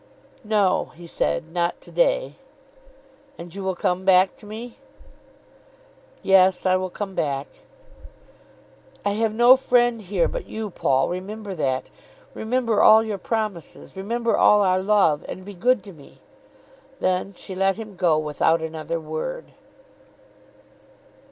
"No," 0.43 0.85
he 0.95 1.05
said; 1.05 1.53
"not 1.53 1.79
to 1.81 1.91
day." 1.91 2.35
"And 3.37 3.53
you 3.53 3.63
will 3.63 3.75
come 3.75 4.03
back 4.03 4.35
to 4.37 4.47
me?" 4.47 4.79
"Yes; 6.23 6.65
I 6.65 6.75
will 6.75 6.89
come 6.89 7.13
back." 7.13 7.45
"I 9.05 9.11
have 9.11 9.31
no 9.31 9.55
friend 9.55 10.01
here, 10.01 10.27
but 10.27 10.47
you, 10.47 10.71
Paul. 10.71 11.07
Remember 11.07 11.53
that. 11.53 11.91
Remember 12.33 12.81
all 12.81 13.03
your 13.03 13.19
promises. 13.19 13.95
Remember 13.95 14.35
all 14.35 14.61
our 14.63 14.79
love, 14.79 15.23
and 15.29 15.45
be 15.45 15.53
good 15.53 15.83
to 15.83 15.93
me." 15.93 16.17
Then 16.99 17.35
she 17.35 17.53
let 17.53 17.75
him 17.75 17.95
go 17.95 18.17
without 18.17 18.63
another 18.63 18.99
word. 18.99 19.51